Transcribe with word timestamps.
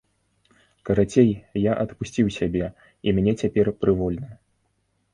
Карацей, 0.89 1.29
я 1.69 1.77
адпусціў 1.83 2.27
сябе 2.39 2.65
і 3.07 3.17
мне 3.21 3.39
цяпер 3.41 3.75
прывольна. 3.85 4.37